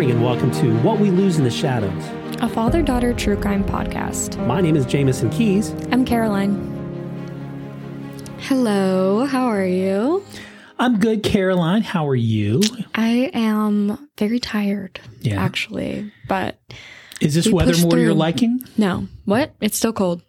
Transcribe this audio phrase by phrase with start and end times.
[0.00, 2.02] morning and welcome to What We Lose in the Shadows.
[2.40, 4.38] A father daughter true crime podcast.
[4.46, 5.74] My name is Jamison Keys.
[5.92, 6.54] I'm Caroline.
[8.38, 10.24] Hello, how are you?
[10.78, 11.82] I'm good, Caroline.
[11.82, 12.62] How are you?
[12.94, 15.38] I am very tired, Yeah.
[15.38, 16.10] actually.
[16.26, 16.58] But
[17.20, 18.60] Is this We weather pushed more your liking?
[18.78, 19.54] no, what?
[19.60, 20.22] It's still cold.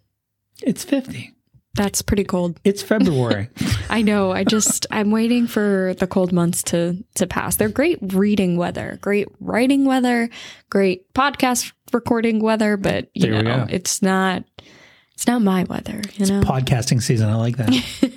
[0.62, 1.32] It's 50.
[1.76, 2.60] That's pretty cold.
[2.64, 3.50] It's February.
[3.90, 4.32] I know.
[4.32, 7.56] I just I'm waiting for the cold months to to pass.
[7.56, 10.30] They're great reading weather, great writing weather,
[10.70, 14.44] great podcast recording weather, but you There know, it's not
[15.14, 16.42] it's not my weather, you know.
[16.42, 17.30] Podcasting season.
[17.30, 17.70] I like that.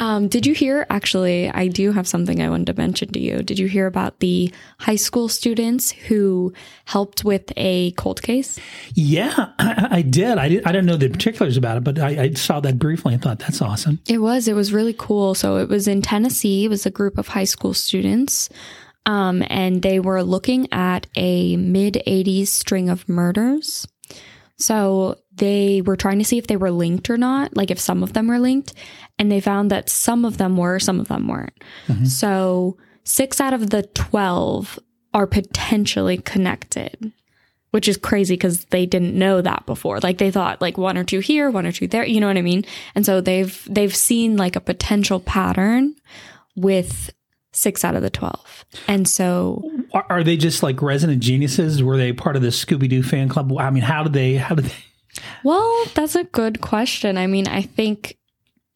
[0.00, 0.86] Um, did you hear?
[0.88, 3.42] Actually, I do have something I wanted to mention to you.
[3.42, 6.54] Did you hear about the high school students who
[6.86, 8.58] helped with a cold case?
[8.94, 10.38] yeah, I, I did.
[10.38, 10.64] I, did.
[10.64, 13.38] I didn't know the particulars about it, but I, I saw that briefly and thought
[13.38, 14.00] that's awesome.
[14.08, 14.48] It was.
[14.48, 15.34] It was really cool.
[15.34, 16.64] So it was in Tennessee.
[16.64, 18.48] It was a group of high school students.
[19.04, 23.86] Um, and they were looking at a mid 80s string of murders.
[24.56, 28.02] So they were trying to see if they were linked or not, like if some
[28.02, 28.74] of them were linked.
[29.20, 31.52] And they found that some of them were, some of them weren't.
[31.88, 32.06] Mm-hmm.
[32.06, 34.78] So six out of the 12
[35.12, 37.12] are potentially connected,
[37.70, 40.00] which is crazy because they didn't know that before.
[40.00, 42.38] Like they thought like one or two here, one or two there, you know what
[42.38, 42.64] I mean?
[42.94, 45.96] And so they've, they've seen like a potential pattern
[46.56, 47.12] with
[47.52, 48.64] six out of the 12.
[48.88, 49.62] And so
[49.92, 51.82] Are, are they just like resident geniuses?
[51.82, 53.52] Were they part of the Scooby Doo fan club?
[53.58, 54.36] I mean, how did they?
[54.36, 54.84] How did they?
[55.44, 57.18] Well, that's a good question.
[57.18, 58.16] I mean, I think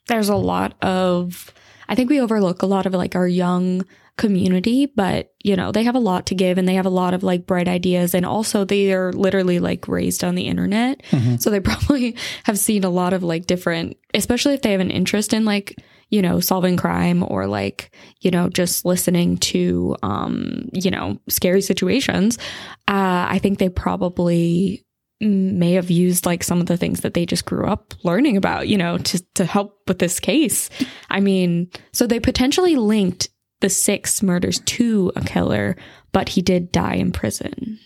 [0.09, 1.53] there's a lot of,
[1.89, 3.85] I think we overlook a lot of like our young
[4.17, 7.15] community, but you know, they have a lot to give and they have a lot
[7.15, 8.15] of like bright ideas.
[8.15, 11.03] And also they are literally like raised on the internet.
[11.39, 14.91] So they probably have seen a lot of like different, especially if they have an
[14.91, 15.77] interest in like,
[16.11, 21.61] you know, solving crime or like, you know, just listening to, um, you know, scary
[21.61, 22.39] situations.
[22.87, 24.85] Uh, I think they probably
[25.21, 28.69] may have used like some of the things that they just grew up learning about,
[28.69, 30.71] you know, to to help with this case.
[31.11, 33.29] I mean, so they potentially linked
[33.61, 35.77] the six murders to a killer,
[36.13, 37.79] but he did die in prison.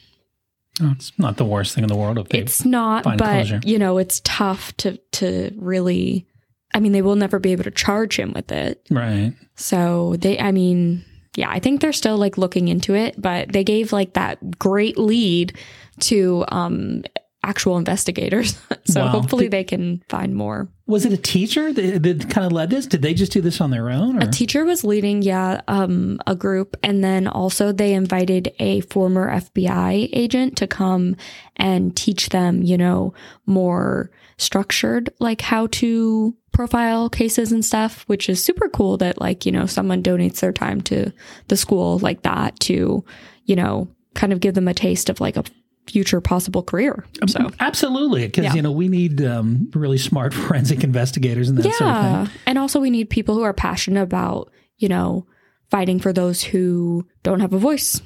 [0.81, 2.19] Oh, it's not the worst thing in the world.
[2.19, 3.61] If It's not, but closure.
[3.65, 6.27] you know, it's tough to to really
[6.75, 8.87] I mean, they will never be able to charge him with it.
[8.91, 9.33] right.
[9.56, 11.05] So they, I mean,
[11.37, 14.99] yeah, I think they're still like looking into it, but they gave like that great
[14.99, 15.56] lead
[16.00, 17.05] to um
[17.48, 18.59] actual investigators.
[18.84, 19.09] so Wow.
[19.09, 20.69] hopefully Did- they can find more.
[20.86, 22.86] Was it a teacher that, that kind of led this?
[22.86, 24.16] Did they just do this on their own?
[24.16, 24.26] Or?
[24.26, 29.31] A teacher was leading, yeah, um, a group, and then also they invited a former
[29.31, 31.14] FBI agent to come
[31.56, 33.12] and teach them, you know,
[33.44, 38.97] more structured, like how to profile cases and stuff, which is super cool.
[38.97, 41.12] That like you know someone donates their time to
[41.48, 43.04] the school like that to,
[43.44, 45.44] you know, kind of give them a taste of like a
[45.91, 47.04] future possible career.
[47.26, 48.54] So Absolutely, because Yeah.
[48.54, 52.38] you know we need um, really smart forensic investigators and that sort of thing.
[52.47, 55.26] and also we need people who are passionate about, you know,
[55.71, 58.00] fighting for those who don't have a voice.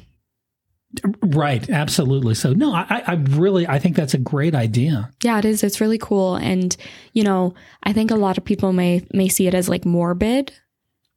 [1.23, 2.35] Right, absolutely.
[2.35, 5.11] So no, I, I really I think that's a great idea.
[5.23, 5.63] Yeah, it is.
[5.65, 6.77] It's really cool, and
[7.15, 10.53] you know, I think a lot of people may may see it as like morbid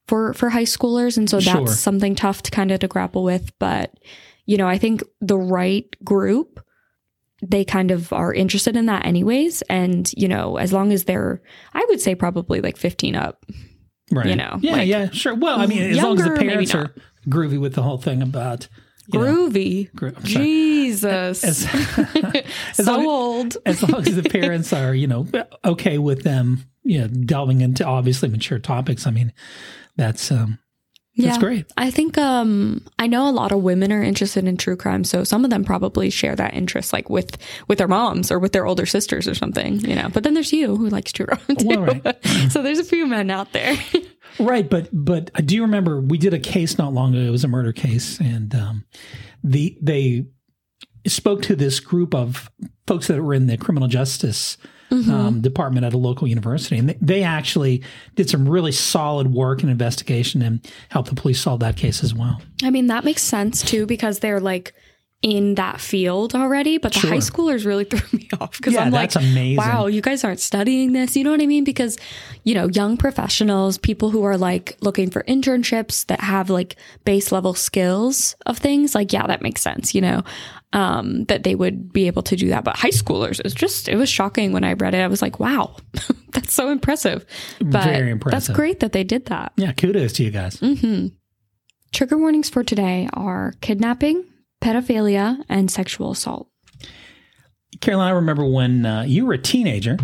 [0.07, 1.67] for for high schoolers, and so that's Sure.
[1.67, 3.51] something tough to kind of to grapple with.
[3.59, 3.93] But
[4.45, 6.59] you know, I think the right group
[7.41, 11.41] they kind of are interested in that anyways and you know as long as they're
[11.73, 13.45] i would say probably like 15 up
[14.11, 14.27] Right.
[14.27, 15.33] You know, Yeah, like, yeah, sure.
[15.33, 16.93] Well, I mean, as long as the parents are
[17.27, 18.67] groovy with the whole thing about
[19.07, 21.67] you know, groovy gro- jesus as,
[22.73, 25.25] so long- old as long as the parents are, you know,
[25.63, 29.07] okay with them, you know, delving into obviously mature topics.
[29.07, 29.33] I mean,
[29.95, 30.59] that's um
[31.17, 31.39] that's Yeah.
[31.39, 31.65] great.
[31.77, 35.23] I think um I know a lot of women are interested in true crime, so
[35.23, 37.37] some of them probably share that interest like with
[37.67, 40.09] with their moms or with their older sisters or something, you know.
[40.13, 41.67] But then there's you who likes true crime too.
[41.67, 42.25] Well, right.
[42.51, 43.75] so there's a few men out there.
[44.37, 47.23] Right, but but uh, do you remember we did a case not long ago?
[47.25, 48.83] It was a murder case, and um,
[49.45, 50.25] the they
[51.07, 52.51] spoke to this group of
[52.85, 54.57] folks that were in the criminal justice
[54.91, 57.83] um, department at a local university, and they, they actually
[58.15, 62.13] did some really solid work and investigation and helped the police solve that case as
[62.13, 62.41] well.
[62.63, 64.73] I mean, that makes sense too because they're like
[65.25, 67.09] in that field already, but the Sure.
[67.09, 69.55] high schoolers really threw me off because Yeah, I'm like, amazing.
[69.57, 71.17] wow, you guys aren't studying this.
[71.17, 71.63] You know what I mean?
[71.63, 71.97] Because,
[72.43, 76.75] you know, young professionals, people who are like looking for internships that have like
[77.05, 80.21] base level skills of things, like, yeah, that makes sense, you know,
[80.73, 82.63] um, that they would be able to do that.
[82.63, 84.99] But high schoolers, it's just, it was shocking when I read it.
[84.99, 85.75] I was like, wow,
[86.33, 87.25] that's so impressive.
[87.59, 89.53] But Very That's great that they did that.
[89.57, 90.61] Yeah, kudos to you guys.
[91.91, 94.23] Trigger warnings for today are kidnapping,
[94.65, 96.49] pedophilia, and sexual assault.
[97.81, 99.97] Caroline, I remember when uh, you were a teenager,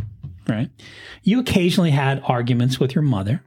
[0.47, 0.69] right?
[1.23, 3.43] You occasionally had arguments with your mother.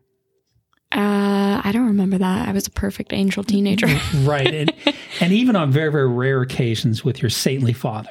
[0.91, 2.49] Uh, I don't remember that.
[2.49, 3.87] I was a perfect angel teenager.
[4.23, 4.53] right.
[4.53, 4.73] And,
[5.21, 8.11] and even on very, very rare occasions with your saintly father.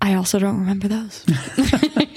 [0.00, 1.24] I also don't remember those.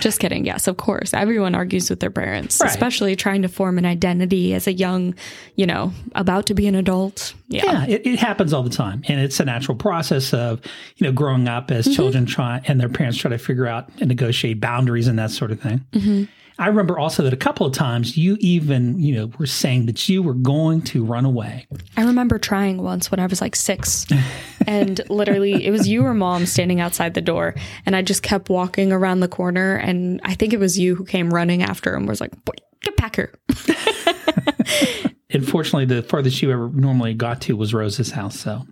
[0.00, 0.44] Just kidding.
[0.44, 1.14] Yes, of course.
[1.14, 2.70] Everyone argues with their parents, Right.
[2.70, 5.14] especially trying to form an identity as a young,
[5.56, 7.34] you know, about to be an adult.
[7.48, 7.64] Yeah.
[7.64, 9.02] Yeah, it, it happens all the time.
[9.08, 10.60] And it's a natural process of,
[10.96, 11.94] you know, growing up as mm-hmm.
[11.94, 15.50] children try and their parents try to figure out and negotiate boundaries and that sort
[15.50, 15.84] of thing.
[15.92, 16.24] Mm-hmm.
[16.58, 20.08] I remember also that a couple of times you even, you know, were saying that
[20.08, 21.66] you were going to run away.
[21.96, 24.06] I remember trying once when I was like six,
[24.66, 27.54] and literally it was you or mom standing outside the door,
[27.84, 31.04] and I just kept walking around the corner, and I think it was you who
[31.04, 33.34] came running after and was like, "Boy, "Get back here!"
[35.30, 38.38] Unfortunately, the farthest you ever normally got to was Rose's house.
[38.38, 38.66] So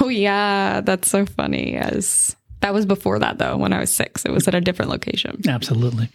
[0.00, 1.76] Oh yeah, that's so funny.
[1.76, 4.90] As that was before that though, when I was six, it was at a different
[4.90, 5.40] location.
[5.48, 6.08] absolutely.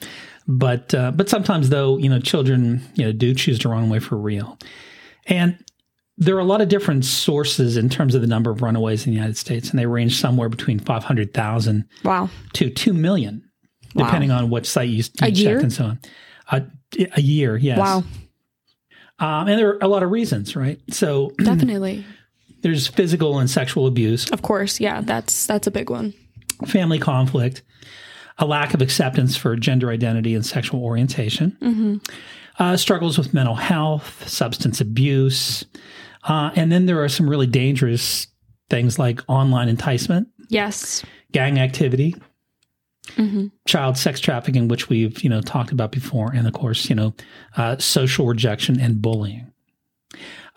[0.51, 3.99] But uh, but sometimes though, you know, children you know do choose to run away
[3.99, 4.57] for real,
[5.27, 5.63] and
[6.17, 9.11] there are a lot of different sources in terms of the number of runaways in
[9.11, 12.29] the United States, and they range somewhere between five hundred thousand Wow.
[12.53, 13.43] to two million,
[13.93, 14.05] Wow.
[14.05, 15.59] depending on which site you, you A checked year?
[15.59, 15.99] and so on.
[16.49, 16.61] Uh,
[17.15, 17.77] a year, yes.
[17.77, 18.03] Wow.
[19.19, 20.79] Um, and there are a lot of reasons, right?
[20.89, 22.05] So Definitely.
[22.61, 24.79] there's physical and sexual abuse, Of course.
[24.79, 25.01] Yeah.
[25.01, 26.13] That's that's a big one.
[26.65, 27.61] family conflict,
[28.39, 32.01] a lack of acceptance for gender identity and sexual orientation,
[32.57, 35.65] uh, struggles with mental health, substance abuse,
[36.23, 38.27] uh, and then there are some really dangerous
[38.69, 41.03] things like online enticement, Yes.
[41.31, 42.15] gang activity,
[43.67, 47.13] child sex trafficking, which we've you know talked about before, and of course you know
[47.57, 49.51] uh, social rejection and bullying.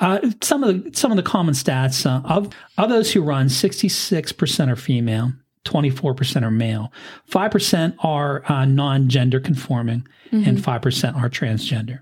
[0.00, 3.48] Uh, some of the some of the common stats uh, of of those who run,
[3.48, 5.32] sixty six percent are female,
[5.64, 6.92] twenty four percent are male,
[7.26, 12.00] five percent are uh, non gender conforming, and five percent are transgender.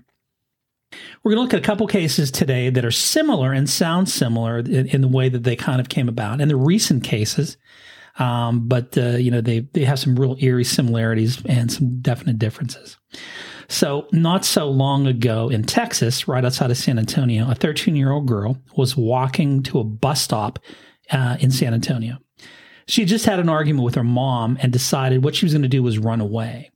[1.23, 4.59] We're going to look at a couple cases today that are similar and sound similar
[4.59, 7.57] in, in the way that they kind of came about, and the recent cases
[8.19, 12.39] um, but uh, you know they they have some real eerie similarities and some definite
[12.39, 12.97] differences.
[13.67, 18.11] So not so long ago in Texas, right outside of San Antonio, a 13 year
[18.11, 20.59] old girl was walking to a bus stop
[21.11, 22.17] uh, in San Antonio.
[22.91, 25.61] She had just had an argument with her mom and decided what she was going
[25.61, 26.71] to do was run away.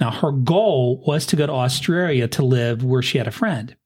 [0.00, 3.76] Now her goal was to go to Australia to live where she had a friend.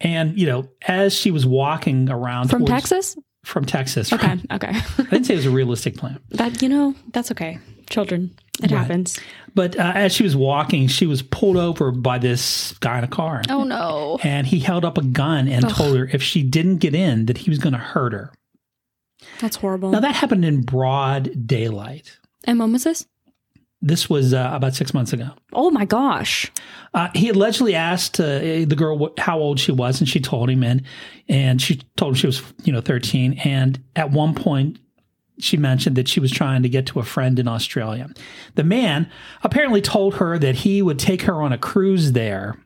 [0.00, 3.16] And you know, as she was walking around From towards- Texas?
[3.44, 4.40] from Texas, Okay.
[4.50, 4.72] Okay.
[4.74, 6.18] I didn't say it was a realistic plan.
[6.30, 7.58] that you know, that's okay.
[7.90, 8.34] Children.
[8.62, 8.78] It Right.
[8.80, 9.20] happens.
[9.54, 13.08] But uh, as she was walking, she was pulled over by this guy in a
[13.08, 13.42] car.
[13.50, 14.18] Oh no.
[14.24, 17.36] And he held up a gun and told her if she didn't get in, that
[17.38, 18.32] he was going to hurt her.
[19.40, 19.90] That's horrible.
[19.90, 22.18] Now, that happened in broad daylight.
[22.44, 23.06] and when was this?
[23.82, 25.30] This was uh, about six months ago.
[25.52, 26.50] Oh my gosh.
[26.94, 30.48] Uh, he allegedly asked uh, the girl what, how old she was, and she told
[30.48, 30.82] him, and
[31.28, 33.34] and she told him she was, you know, thirteen.
[33.44, 34.78] And at one point,
[35.38, 38.08] she mentioned that she was trying to get to a friend in Australia.
[38.54, 39.10] The man
[39.44, 42.56] apparently told her that he would take her on a cruise there.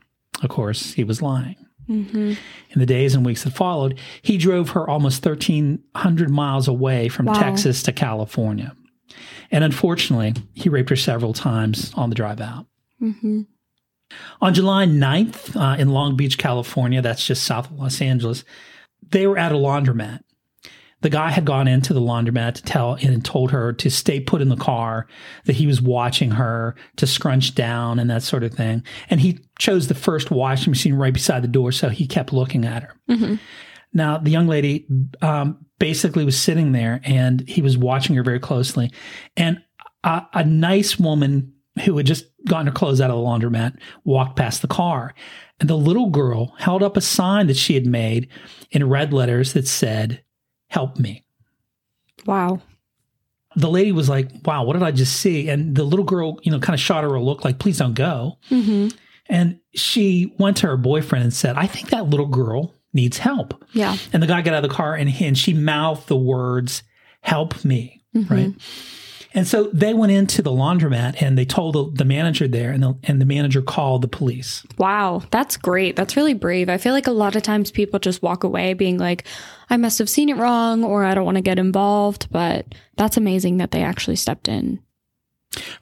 [0.43, 1.57] Of course, he was lying.
[1.91, 2.37] In
[2.77, 7.35] the days and weeks that followed, he drove her almost 1,300 miles away from Wow.
[7.35, 8.77] Texas to California.
[9.51, 12.67] And unfortunately, he raped her several times on the drive out.
[14.41, 18.45] On July 9th uh, in Long Beach, California, that's just south of Los Angeles,
[19.11, 20.21] they were at a laundromat.
[21.03, 24.43] The guy had gone into the laundromat to tell and told her to stay put
[24.43, 25.07] in the car,
[25.47, 28.83] that he was watching her, to scrunch down and that sort of thing.
[29.09, 32.65] And he chose the first washing machine right beside the door, so he kept looking
[32.65, 32.95] at her.
[33.93, 34.87] Now, the young lady
[35.23, 38.93] um, basically was sitting there and he was watching her very closely.
[39.37, 39.63] And
[40.05, 41.53] a, a nice woman
[41.85, 45.15] who had just gotten her clothes out of the laundromat walked past the car.
[45.59, 48.29] And the little girl held up a sign that she had made
[48.71, 50.23] in red letters that said,
[50.71, 51.25] Help me.
[52.27, 52.63] Wow.
[53.57, 55.49] The lady was like, Wow, what did I just see?
[55.49, 57.95] And the little girl, you know, kind of shot her a look like, Please don't
[57.95, 58.39] go.
[58.51, 58.97] Mm-hmm.
[59.27, 63.65] And she went to her boyfriend and said, I think that little girl needs help.
[63.73, 63.97] Yeah.
[64.13, 66.83] And the guy got out of the car and, he, and she mouthed the words,
[67.21, 68.05] help me.
[68.15, 68.35] Mm-hmm.
[68.35, 68.55] Right.
[69.33, 72.83] And so they went into the laundromat and they told the, the manager there, and
[72.83, 74.65] the, and the manager called the police.
[74.77, 75.97] Wow, that's great.
[75.97, 76.69] That's really brave.
[76.69, 79.25] I feel like a lot of times people just walk away being like,
[79.69, 83.17] I must have seen it wrong or I don't want to get involved, but that's
[83.17, 84.81] amazing that they actually stepped in.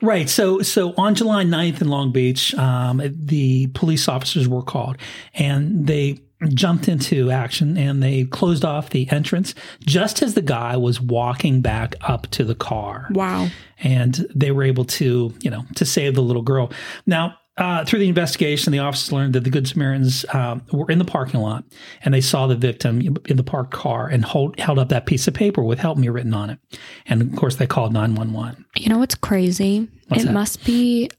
[0.00, 0.28] Right.
[0.28, 4.96] So, so on July 9th in Long Beach, um, the police officers were called
[5.34, 10.76] and they jumped into action and they closed off the entrance just as the guy
[10.76, 13.08] was walking back up to the car.
[13.10, 13.48] Wow.
[13.78, 16.70] And they were able to, you know, to save the little girl.
[17.06, 20.98] Now, uh, through the investigation, the officers learned that the Good Samaritans um, were in
[20.98, 21.64] the parking lot
[22.04, 25.26] and they saw the victim in the parked car and hold, held up that piece
[25.26, 26.60] of paper with "Help Me" written on it.
[27.06, 28.64] And of course, they called nine one one.
[28.76, 29.88] You know what's crazy?
[30.06, 30.32] What's it that?
[30.34, 31.10] must be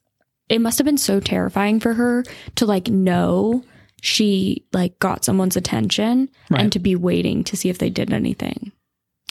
[0.48, 2.24] it must have been so terrifying for her
[2.56, 3.64] to like know
[4.02, 6.62] she like got someone's attention Right.
[6.62, 8.72] and to be waiting to see if they did anything.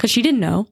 [0.00, 0.68] Cuz she didn't know.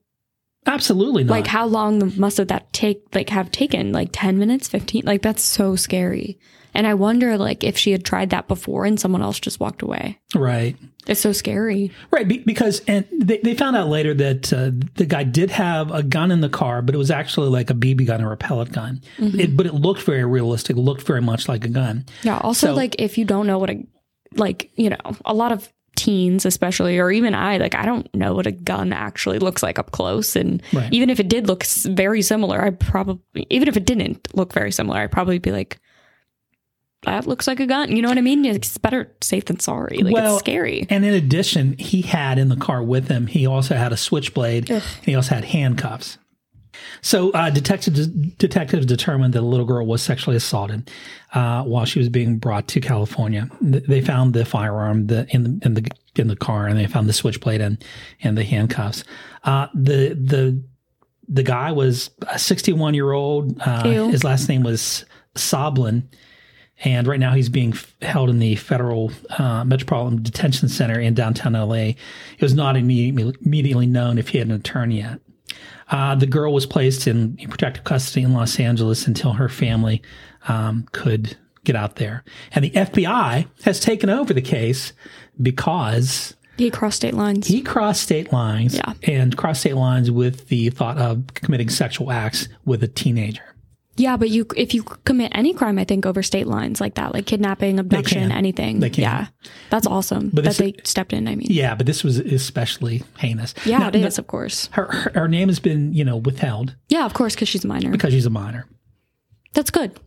[0.65, 1.31] Absolutely not.
[1.31, 3.91] Like how long must have that take like have taken?
[3.91, 5.03] Like 10 minutes, 15?
[5.05, 6.37] Like that's so scary.
[6.77, 9.81] And I wonder like if she had tried that before and someone else just walked
[9.81, 10.19] away.
[10.35, 10.77] right.
[11.07, 11.91] It's so scary.
[12.11, 15.89] Right, be- because and they, they found out later that uh, the guy did have
[15.89, 18.37] a gun in the car, but it was actually like a BB gun or a
[18.37, 18.99] pellet gun.
[19.17, 22.05] It, but it looked very realistic, looked very much like a gun.
[22.23, 22.37] Yeah.
[22.39, 23.83] Also, So- like if you don't know what a
[24.35, 28.35] like you know a lot of teens especially or even i like i don't know
[28.35, 30.93] what a gun actually looks like up close and Right.
[30.93, 34.71] even if it did look very similar i probably even if it didn't look very
[34.71, 35.79] similar i'd probably be like
[37.03, 39.99] that looks like a gun you know what i mean it's better safe than sorry
[39.99, 43.45] like Well, it's scary And in addition, he had in the car with him, he
[43.45, 46.17] also had a switchblade and he also had handcuffs.
[47.01, 50.91] So, uh, detectives, detectives determined that a little girl was sexually assaulted
[51.33, 53.49] uh, while she was being brought to California.
[53.61, 57.09] They found the firearm the, in the in the in the car, and they found
[57.09, 57.83] the switchblade and
[58.23, 59.03] and the handcuffs.
[59.43, 60.61] Uh, the the
[61.27, 63.59] the guy was a 61 year old.
[63.59, 65.03] Uh, his last name was
[65.35, 66.03] Sablan.
[66.83, 71.13] And right now he's being f- held in the federal uh, Metropolitan Detention Center in
[71.15, 71.73] downtown LA.
[71.73, 71.95] It
[72.41, 75.19] was not immediately, immediately known if he had an attorney yet.
[75.89, 80.01] Uh, the girl was placed in protective custody in Los Angeles until her family
[80.47, 82.23] um, could get out there.
[82.51, 84.93] And the FBI has taken over the case
[85.41, 88.93] because he crossed state lines he crossed state lines Yeah.
[89.03, 93.43] and crossed state lines with the thought of committing sexual acts with a teenager.
[93.97, 97.13] Yeah but you if you commit any crime i think over state lines like that
[97.13, 99.01] like kidnapping abduction anything They can.
[99.03, 99.27] yeah
[99.69, 103.53] that's awesome But that they stepped in i mean Yeah, but this was especially heinous.
[103.65, 106.75] yeah Now, it is of course Her, her, her name has been, you know, withheld
[106.89, 108.67] yeah of course because she's a minor because she's a minor.
[109.53, 109.99] That's good.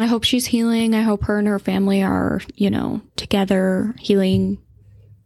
[0.00, 0.94] I hope she's healing.
[0.94, 4.58] I hope her and her family are, you know, together healing.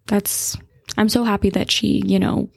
[0.07, 0.57] That's,
[0.97, 2.49] I'm so happy that she, you know,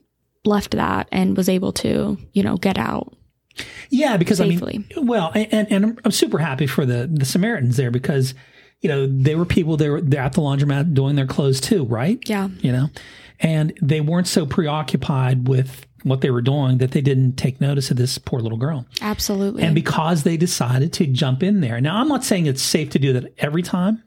[0.45, 3.15] left that and was able to, you know, get out.
[3.89, 4.85] Yeah, because Safely.
[4.91, 8.33] I mean, well, and, and I'm, I'm super happy for the the Samaritans there because,
[8.81, 11.85] you know, they were people they were they're at the laundromat doing their clothes too,
[11.85, 12.19] right?
[12.27, 12.49] Yeah.
[12.59, 12.89] You know,
[13.39, 17.91] and they weren't so preoccupied with what they were doing that they didn't take notice
[17.91, 18.85] of this poor little girl.
[19.01, 19.63] Absolutely.
[19.63, 21.81] And because they decided to jump in there.
[21.81, 24.01] Now, I'm not saying it's safe to do that every time.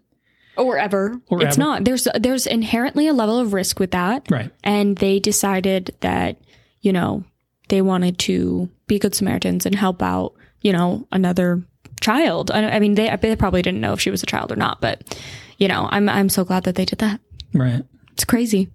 [0.57, 1.21] or ever.
[1.29, 1.61] Or it's ever.
[1.61, 1.85] not.
[1.85, 4.27] There's, there's inherently a level of risk with that.
[4.31, 4.51] Right.
[4.65, 6.39] And they decided that,
[6.81, 7.25] you know,
[7.73, 11.63] they wanted to be good Samaritans and help out, you know, another
[12.03, 12.51] child.
[12.51, 14.83] I, I mean, they, they probably didn't know if she was a child or not,
[14.83, 15.19] but,
[15.57, 17.19] you know, I'm, I'm so glad that they did that.
[17.55, 17.83] Right.
[18.23, 18.71] It's crazy.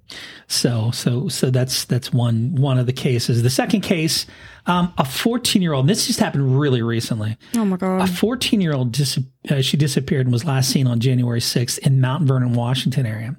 [0.47, 3.43] So so so that's that's one one of the cases.
[3.43, 4.25] The second case,
[4.65, 5.87] um, a 14 year old.
[5.87, 7.37] This just happened really recently.
[7.55, 8.01] Oh my god!
[8.01, 9.17] A 14 year old dis-
[9.49, 13.37] uh, she disappeared and was last seen on January 6th in Mount Vernon, Washington area.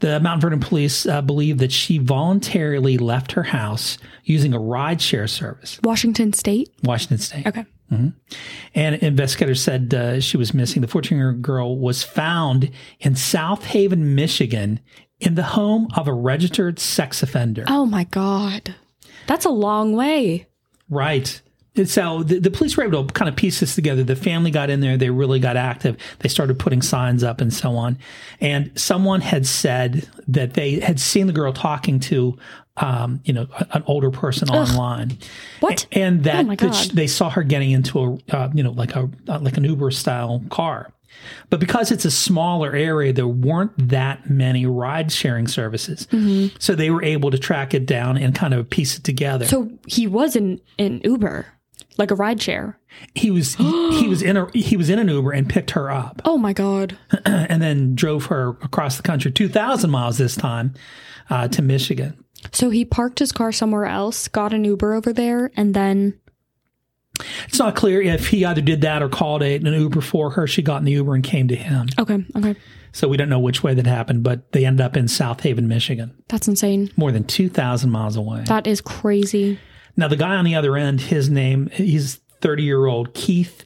[0.00, 5.28] The Mount Vernon police uh, believe that she voluntarily left her house using a rideshare
[5.28, 6.70] service, Washington State.
[6.84, 7.46] Washington State.
[7.46, 7.66] Okay.
[7.90, 10.82] And investigators said uh, she was missing.
[10.82, 12.70] The 14 year old girl was found
[13.00, 14.80] in South Haven, Michigan,
[15.20, 17.64] in the home of a registered sex offender.
[17.68, 18.74] Oh my god.
[19.26, 20.46] That's a long way.
[20.88, 21.40] Right.
[21.76, 24.02] And so the, the police were able to kind of piece this together.
[24.02, 24.96] The family got in there.
[24.96, 25.96] They really got active.
[26.20, 27.98] They started putting signs up and so on.
[28.40, 32.36] And someone had said that they had seen the girl talking to,
[32.78, 35.18] um, you know, an older person online.
[35.60, 35.86] What?
[35.92, 36.96] A- And that, Oh that sh- God.
[36.96, 39.90] they saw her getting into a, uh, you know, like a, uh, like an Uber
[39.92, 40.90] style car.
[41.50, 46.06] But because it's a smaller area, there weren't that many ride sharing services.
[46.10, 46.56] Mm-hmm.
[46.58, 49.46] So they were able to track it down and kind of piece it together.
[49.46, 51.46] So he was in in Uber,
[51.96, 52.78] like a ride share.
[53.14, 55.90] he was he, he was in a he was in an Uber and picked her
[55.90, 56.98] up Oh my god.
[57.24, 60.74] and then drove her across the country, two thousand miles this time,
[61.30, 62.22] uh, to Michigan.
[62.52, 66.18] So he parked his car somewhere else, got an Uber over there, and then
[67.46, 70.46] It's not clear if he either did that or called a, an Uber for her.
[70.46, 71.88] She got in the Uber and came to him.
[71.98, 72.54] okay, okay,
[72.92, 75.68] So we don't know which way that happened, but they ended up in South Haven,
[75.68, 76.90] Michigan, that's insane.
[76.96, 78.44] more than two thousand miles away.
[78.46, 79.58] That is crazy.
[79.96, 83.64] Now the guy on the other end, his name he's 30 year old Keith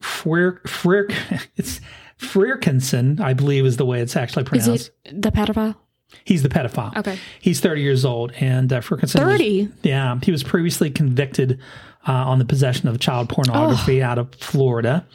[0.00, 1.08] Freer, Freer,
[1.56, 1.80] it's
[2.18, 4.90] Frierkinson, I believe is the way it's actually Is pronounced.
[5.04, 5.76] it the pedophile?
[6.24, 6.96] He's the pedophile.
[6.96, 7.18] Okay.
[7.40, 8.32] He's 30 years old.
[8.32, 9.20] And uh, Frierkinson.
[9.20, 9.68] 30?
[9.82, 10.18] yeah.
[10.22, 11.60] He was previously convicted
[12.06, 15.06] uh, on the possession of child pornography out of Florida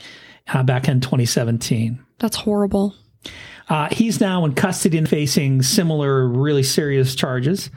[0.54, 2.04] uh, back in 2017.
[2.20, 2.96] That's horrible.
[3.68, 7.72] Uh, he's now in custody and facing similar, really serious charges,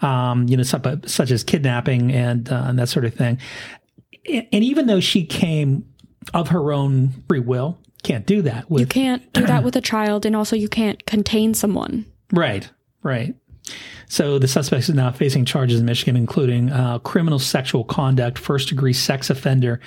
[0.00, 3.38] um, you know, such, such as kidnapping and, uh, and that sort of thing.
[4.30, 5.84] And, and even though she came
[6.32, 9.80] of her own free will, can't do that with You can't do that with a
[9.80, 12.04] child, and also you can't contain someone.
[12.32, 12.68] Right,
[13.02, 13.34] right.
[14.12, 18.68] So the suspect is now facing charges in Michigan, including uh, criminal sexual conduct, first
[18.68, 19.80] degree sex offender,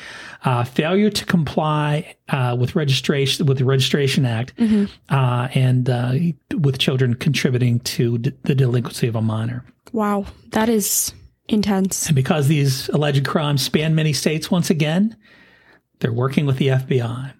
[0.45, 4.55] uh, failure to comply uh, with registration with the Registration Act,
[5.09, 6.15] uh, and uh,
[6.55, 9.63] with children contributing to d- the delinquency of a minor.
[9.91, 11.13] Wow, that is
[11.47, 12.07] intense.
[12.07, 15.15] And because these alleged crimes span many states, once again,
[15.99, 17.31] they're working with the FBI.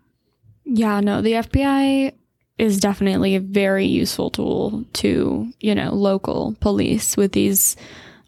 [0.66, 2.14] Yeah, no, the FBI
[2.58, 7.76] is definitely a very useful tool to, you know, local police with these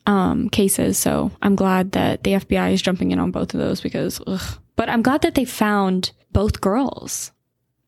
[0.05, 0.98] um, cases.
[0.98, 4.60] So I'm glad that the FBI is jumping in on both of those because, ugh.
[4.75, 7.31] but I'm glad that they found both girls.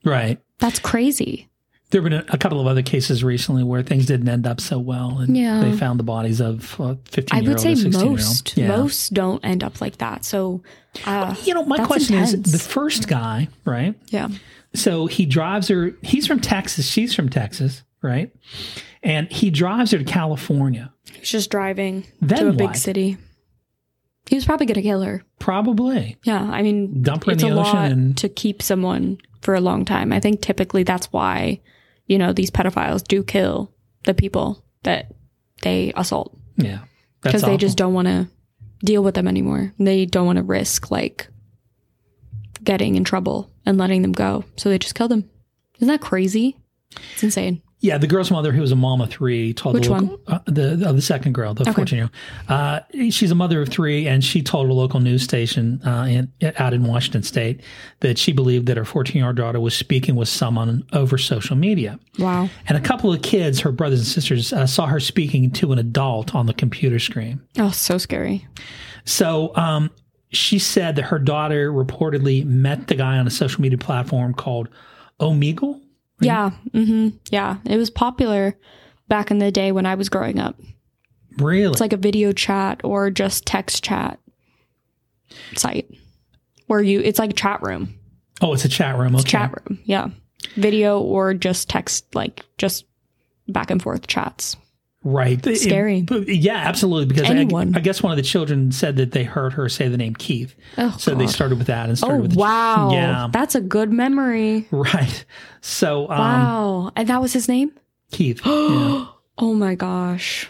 [0.05, 0.39] Right.
[0.60, 1.49] That's crazy.
[1.91, 4.77] There have been a, couple of other cases recently where things didn't end up so
[4.77, 5.60] well, and Yeah.
[5.62, 8.12] they found the bodies of uh, 15 I would say 16 year old.
[8.19, 8.67] most, Yeah.
[8.67, 10.24] most don't end up like that.
[10.24, 10.62] So,
[11.05, 13.96] uh, You know, my question is the first guy, right?
[14.10, 14.27] yeah.
[14.75, 18.31] So he drives her, he's from Texas, she's from Texas, right?
[19.01, 20.93] And he drives her to California.
[21.13, 23.17] He's just driving Then to a big city.
[24.27, 25.24] He was probably going to kill her.
[25.39, 26.17] Probably.
[26.24, 29.55] Yeah, I mean, Dump her in the a ocean lot and- to keep someone for
[29.55, 30.13] a long time.
[30.13, 31.62] I think typically that's why,
[32.10, 33.72] you know, these pedophiles do kill
[34.04, 35.13] the people that
[35.62, 36.80] they assault Yeah.
[37.22, 38.28] Because they just don't want to
[38.80, 39.74] deal with them anymore.
[39.78, 41.28] They don't want to risk like
[42.63, 45.30] getting in trouble and letting them go, so they just kill them.
[45.78, 46.58] Isn't that crazy?
[47.13, 47.62] It's insane.
[47.82, 50.39] Yeah, the girl's mother, who was a mom of three, told Which the local, Uh,
[50.46, 52.10] the of the second girl, the fourteen year
[52.50, 52.52] old.
[52.52, 56.34] Uh, she's a mother of three, and she told a local news station uh, in,
[56.58, 57.62] out in Washington State
[58.02, 61.56] that she believed that her fourteen year old daughter was speaking with someone over social
[61.56, 61.98] media.
[62.18, 62.50] Wow.
[62.68, 65.80] And a couple of kids, her brothers and sisters, uh, saw her speaking to an
[65.80, 67.39] adult on the computer screen.
[67.58, 68.46] Oh, so scary.
[69.06, 69.89] So um,
[70.32, 74.68] she said that her daughter reportedly met the guy on a social media platform called
[75.22, 75.80] Omegle.
[76.21, 76.51] Yeah.
[76.73, 77.58] hmm Yeah.
[77.65, 78.58] It was popular
[79.08, 80.55] back in the day when I was growing up.
[81.38, 81.71] Really?
[81.71, 84.19] It's like a video chat or just text chat
[85.55, 85.89] site
[86.67, 87.95] where you, it's like a chat room.
[88.41, 89.15] oh, it's a chat room.
[89.15, 89.23] Okay.
[89.29, 89.79] Chat room.
[89.86, 90.10] Yeah.
[90.55, 92.86] Video or just text, like just
[93.47, 94.55] back and forth chats.
[95.03, 95.45] Right.
[95.47, 96.01] It- Scary.
[96.01, 97.05] but yeah, absolutely.
[97.05, 97.75] Because I, Anyone.
[97.75, 100.55] I guess one of the children said that they heard her say the name Keith.
[100.77, 102.91] Oh, so they started with that and started Oh, with the, wow.
[102.91, 103.29] Yeah.
[103.31, 104.67] That's a good memory.
[104.71, 105.23] Right.
[105.62, 106.91] So um, Wow.
[106.95, 107.71] And that was his name?
[108.12, 108.41] Keith.
[108.45, 109.05] yeah.
[109.38, 110.49] Oh my gosh.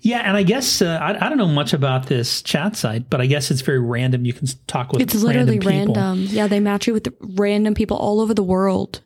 [0.00, 3.20] Yeah, and I guess uh, I, I don't know much about this chat site, but
[3.20, 4.24] I guess it's very random.
[4.24, 6.26] You can talk with It's literally random random.
[6.30, 9.00] Yeah, they match you with random people all over the world.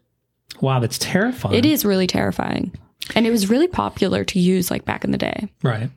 [0.61, 1.55] Wow, that's terrifying.
[1.57, 2.73] It is really terrifying.
[3.15, 5.51] And it was really popular to use like back in the day.
[5.63, 5.91] Right.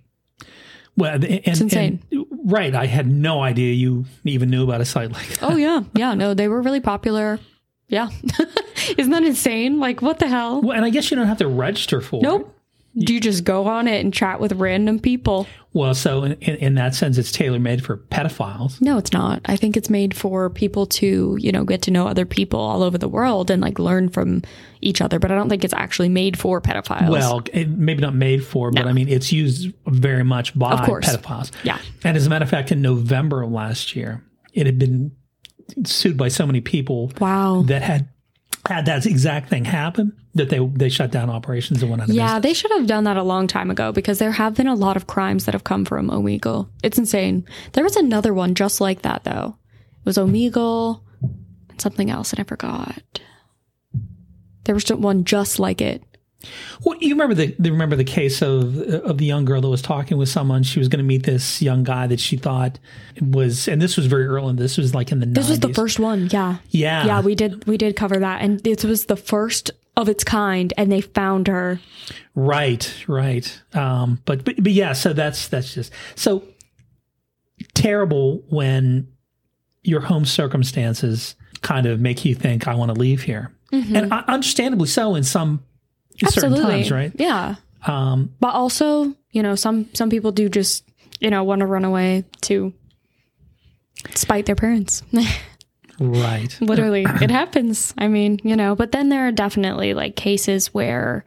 [0.97, 2.01] Well, and, and- insane.
[2.11, 2.73] and- right.
[2.73, 5.43] I had no idea you even knew about a site like that.
[5.43, 5.83] Oh yeah.
[5.93, 7.39] Yeah, no, they were really popular.
[7.87, 8.09] Yeah.
[8.97, 9.79] Isn't that insane?
[9.79, 10.61] Like what the hell?
[10.61, 12.23] Well, and I guess you don't have to register for it.
[12.23, 12.54] Nope.
[12.97, 15.47] Do you just go on it and chat with random people?
[15.73, 18.81] Well, so in, in, that sense, it's tailor made for pedophiles.
[18.81, 19.41] No, it's not.
[19.45, 22.81] I think it's made for people to, you know, get to know other people all
[22.81, 24.43] over the world and like learn from
[24.79, 25.19] each other.
[25.19, 27.09] But I don't think it's actually made for pedophiles.
[27.09, 30.85] Well, it, maybe not made for, but I mean, it's used very much by Of
[30.85, 31.05] course.
[31.05, 31.51] pedophiles.
[31.63, 31.79] Yeah.
[32.05, 35.11] And as a matter of fact, in November of last year, it had been
[35.83, 37.63] sued by so many people wow.
[37.67, 38.07] that had
[38.67, 42.15] had that exact thing happen that they they shut down operations and went out of
[42.15, 42.43] Yeah, business.
[42.43, 44.97] they should have done that a long time ago because there have been a lot
[44.97, 46.67] of crimes that have come from Omegle.
[46.83, 47.45] It's insane.
[47.73, 49.57] There was another one just like that though.
[49.99, 51.01] It was Omegle
[51.69, 53.01] and something else, and I forgot.
[54.65, 56.03] There was one just like it.
[56.83, 59.81] Well, you remember the, the remember the case of of the young girl that was
[59.81, 60.61] talking with someone.
[60.63, 62.77] She was going to meet this young guy that she thought
[63.21, 64.53] was, and this was very early.
[64.53, 65.49] This was like in the This 90s.
[65.49, 66.27] was the first one.
[66.31, 66.57] Yeah.
[66.69, 70.23] Yeah, Yeah, we did we did cover that, and this was the first of its
[70.23, 71.79] kind, and they found her.
[72.35, 73.61] Right, right.
[73.73, 76.43] Um, but, but but yeah, so that's that's just so
[77.73, 79.07] terrible when
[79.83, 84.23] your home circumstances kind of make you think I want to leave here, and uh,
[84.27, 85.63] understandably so in some
[86.21, 86.51] in certain.
[86.53, 87.11] Absolutely, times, right?
[87.15, 90.83] Yeah, Um, but also, you know, some some people do just
[91.19, 92.73] you know want to run away to
[94.13, 95.03] spite their parents.
[95.97, 96.57] Right.
[96.59, 97.93] Literally, it happens.
[97.97, 101.23] I mean, you know, but then there are definitely like cases where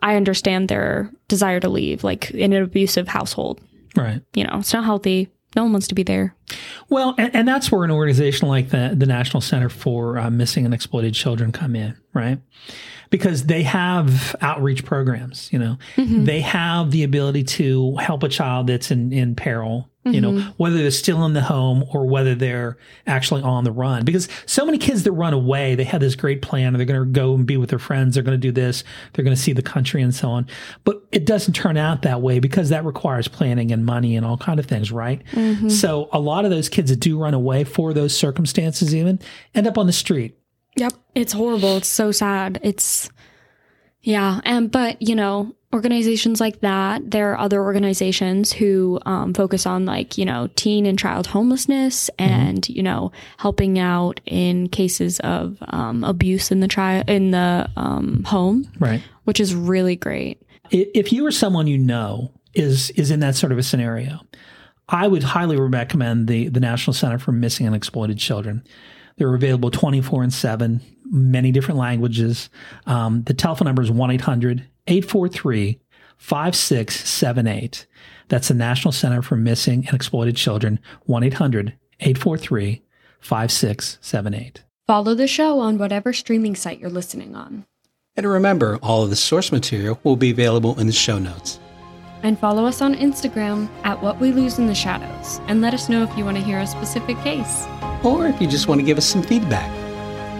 [0.00, 3.60] I understand their desire to leave, like in an abusive household.
[3.96, 4.20] Right.
[4.34, 5.28] You know, it's not healthy.
[5.56, 6.34] No one wants to be there.
[6.90, 10.66] Well, and, and that's where an organization like the the National Center for uh, Missing
[10.66, 12.38] and Exploited Children come in, right?
[13.12, 15.48] Because they have outreach programs.
[15.52, 16.24] You know, mm-hmm.
[16.24, 19.88] they have the ability to help a child that's in in peril.
[20.04, 20.50] You know, mm-hmm.
[20.56, 24.04] whether they're still in the home or whether they're actually on the run.
[24.04, 26.72] Because so many kids that run away, they have this great plan.
[26.72, 28.14] They're going to go and be with their friends.
[28.14, 28.82] They're going to do this.
[29.12, 30.48] They're going to see the country and so on.
[30.82, 34.36] But it doesn't turn out that way because that requires planning and money and all
[34.36, 35.22] kind of things, right?
[35.34, 35.68] Mm-hmm.
[35.68, 39.20] So a lot of those kids that do run away for those circumstances even
[39.54, 40.36] end up on the street.
[40.76, 40.92] Yep.
[41.14, 41.76] It's horrible.
[41.76, 42.60] It's so sad.
[42.62, 43.10] It's,
[44.00, 44.40] yeah.
[44.44, 49.84] And, but, you know, organizations like that, there are other organizations who um, focus on
[49.86, 55.58] like, you know, teen and child homelessness and, you know, helping out in cases of
[55.68, 59.02] um, abuse in the child, in the um, home, Right.
[59.24, 60.42] which is really great.
[60.70, 64.20] If you or someone you know is is in that sort of a scenario,
[64.88, 68.64] I would highly recommend the the National Center for Missing and Exploited Children.
[69.16, 72.50] They're available 24 and 7, many different languages.
[72.86, 75.80] Um, the telephone number is 1 800 843
[76.16, 77.86] 5678.
[78.28, 82.82] That's the National Center for Missing and Exploited Children, 1 800 843
[83.20, 84.62] 5678.
[84.86, 87.66] Follow the show on whatever streaming site you're listening on.
[88.16, 91.58] And remember, all of the source material will be available in the show notes.
[92.22, 95.40] And follow us on Instagram at What We Lose in the Shadows.
[95.46, 97.66] And let us know if you want to hear a specific case.
[98.04, 99.70] Or if you just want to give us some feedback.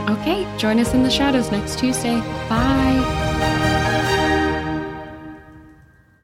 [0.08, 2.18] Okay, join us in the shadows next Tuesday.
[2.48, 3.21] Bye.